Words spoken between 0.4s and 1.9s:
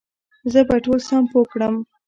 زه به ټول سم پوه کړم